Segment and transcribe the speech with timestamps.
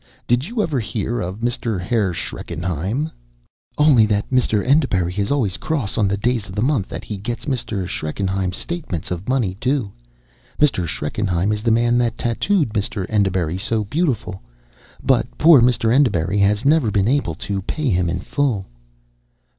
[0.25, 1.79] Did you ever hear of Mr.
[1.79, 3.11] Herr Schreckenheim?"
[3.77, 4.65] "Only that Mr.
[4.65, 7.87] Enderbury is always cross on the days of the month that he gets Mr.
[7.87, 9.91] Schreckenheim's statements of money due.
[10.59, 10.87] Mr.
[10.87, 13.05] Schreckenheim is the man that tattooed Mr.
[13.09, 14.41] Enderbury so beautiful,
[15.03, 15.93] but poor Mr.
[15.93, 18.65] Enderbury has never been able to pay him in full."